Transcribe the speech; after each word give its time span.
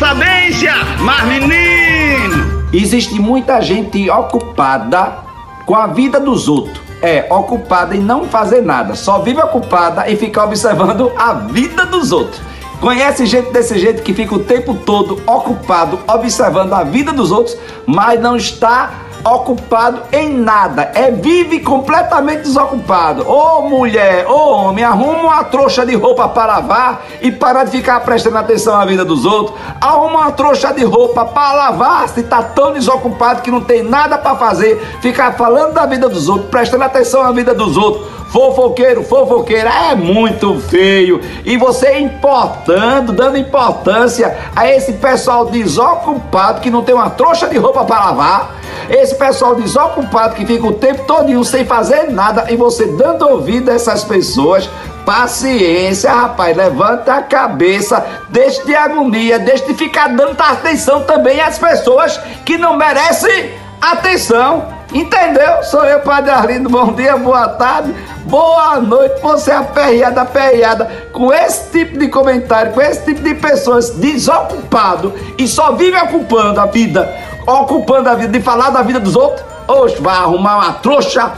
sabência, 0.00 0.72
mas 1.00 1.26
menino! 1.26 2.64
Existe 2.72 3.20
muita 3.20 3.60
gente 3.60 4.08
ocupada 4.08 5.18
com 5.66 5.76
a 5.76 5.88
vida 5.88 6.18
dos 6.18 6.48
outros. 6.48 6.80
É, 7.02 7.26
ocupada 7.30 7.94
em 7.94 8.00
não 8.00 8.24
fazer 8.24 8.62
nada. 8.62 8.94
Só 8.94 9.18
vive 9.18 9.42
ocupada 9.42 10.08
e 10.08 10.16
ficar 10.16 10.44
observando 10.44 11.12
a 11.18 11.34
vida 11.34 11.84
dos 11.84 12.12
outros. 12.12 12.40
Conhece 12.80 13.26
gente 13.26 13.50
desse 13.52 13.78
jeito 13.78 14.02
que 14.02 14.14
fica 14.14 14.34
o 14.34 14.38
tempo 14.38 14.74
todo 14.74 15.20
ocupado 15.26 15.98
observando 16.08 16.72
a 16.72 16.82
vida 16.82 17.12
dos 17.12 17.30
outros, 17.30 17.54
mas 17.84 18.18
não 18.18 18.36
está 18.36 18.90
ocupado 19.24 20.02
em 20.12 20.32
nada, 20.32 20.90
é 20.94 21.10
vive 21.10 21.60
completamente 21.60 22.42
desocupado. 22.42 23.28
Ô 23.28 23.58
oh, 23.58 23.62
mulher, 23.68 24.26
ô 24.26 24.32
oh, 24.32 24.50
homem, 24.52 24.84
arruma 24.84 25.18
uma 25.18 25.44
trouxa 25.44 25.84
de 25.84 25.94
roupa 25.94 26.28
para 26.28 26.54
lavar 26.54 27.04
e 27.20 27.30
para 27.30 27.64
de 27.64 27.70
ficar 27.70 28.00
prestando 28.00 28.38
atenção 28.38 28.74
à 28.74 28.84
vida 28.84 29.04
dos 29.04 29.24
outros. 29.24 29.58
Arruma 29.80 30.20
uma 30.20 30.32
trouxa 30.32 30.72
de 30.72 30.84
roupa 30.84 31.24
para 31.24 31.52
lavar 31.52 32.08
se 32.08 32.22
tá 32.22 32.42
tão 32.42 32.72
desocupado 32.72 33.42
que 33.42 33.50
não 33.50 33.60
tem 33.60 33.82
nada 33.82 34.18
para 34.18 34.36
fazer, 34.36 34.80
ficar 35.00 35.32
falando 35.32 35.74
da 35.74 35.86
vida 35.86 36.08
dos 36.08 36.28
outros, 36.28 36.50
prestando 36.50 36.84
atenção 36.84 37.22
à 37.22 37.32
vida 37.32 37.54
dos 37.54 37.76
outros 37.76 38.20
fofoqueiro, 38.30 39.02
fofoqueira, 39.02 39.70
é 39.90 39.94
muito 39.94 40.58
feio. 40.60 41.20
E 41.44 41.56
você 41.56 41.98
importando, 41.98 43.12
dando 43.12 43.36
importância 43.36 44.36
a 44.54 44.68
esse 44.68 44.94
pessoal 44.94 45.46
desocupado 45.46 46.60
que 46.60 46.70
não 46.70 46.82
tem 46.82 46.94
uma 46.94 47.10
trouxa 47.10 47.48
de 47.48 47.58
roupa 47.58 47.84
para 47.84 48.06
lavar. 48.06 48.60
Esse 48.90 49.14
pessoal 49.14 49.54
desocupado 49.54 50.34
que 50.34 50.44
fica 50.44 50.66
o 50.66 50.72
tempo 50.72 51.04
todo 51.06 51.44
sem 51.44 51.64
fazer 51.64 52.10
nada 52.10 52.46
e 52.50 52.56
você 52.56 52.86
dando 52.86 53.24
ouvido 53.24 53.70
a 53.70 53.74
essas 53.74 54.02
pessoas, 54.02 54.68
paciência, 55.06 56.12
rapaz, 56.12 56.56
levanta 56.56 57.14
a 57.14 57.22
cabeça, 57.22 58.04
deixe 58.28 58.64
de 58.66 58.74
agonia, 58.74 59.38
deixe 59.38 59.64
de 59.64 59.74
ficar 59.74 60.08
dando 60.08 60.40
atenção 60.40 61.04
também 61.04 61.40
às 61.40 61.56
pessoas 61.56 62.18
que 62.44 62.58
não 62.58 62.76
merecem 62.76 63.54
atenção. 63.80 64.80
Entendeu? 64.92 65.62
Sou 65.62 65.84
eu, 65.84 66.00
Padre 66.00 66.32
Arlindo. 66.32 66.68
Bom 66.68 66.92
dia, 66.92 67.16
boa 67.16 67.48
tarde, 67.50 67.94
boa 68.24 68.80
noite. 68.80 69.20
Você 69.22 69.52
é 69.52 69.54
aperreada, 69.54 70.22
aperreada 70.22 71.08
com 71.12 71.32
esse 71.32 71.70
tipo 71.70 71.96
de 71.96 72.08
comentário, 72.08 72.72
com 72.72 72.80
esse 72.80 73.04
tipo 73.04 73.22
de 73.22 73.34
pessoas 73.34 73.90
desocupado 73.90 75.14
e 75.38 75.46
só 75.46 75.72
vive 75.72 75.96
ocupando 75.96 76.60
a 76.60 76.66
vida, 76.66 77.08
ocupando 77.52 78.08
a 78.08 78.14
vida 78.14 78.32
de 78.32 78.40
falar 78.40 78.70
da 78.70 78.82
vida 78.82 79.00
dos 79.00 79.16
outros. 79.16 79.44
Oxe, 79.66 80.00
vai 80.00 80.16
arrumar 80.16 80.56
uma 80.56 80.72
trouxa, 80.74 81.32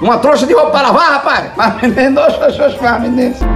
uma 0.00 0.18
trouxa 0.18 0.46
de 0.46 0.54
roupa 0.54 0.70
para 0.70 0.88
lavar, 0.88 1.12
rapaz. 1.12 1.50
Mas 1.56 1.82
menino, 1.82 2.20
oxe, 2.20 2.38
oxe, 2.44 2.62
oxe, 2.62 2.98
menino. 3.00 3.53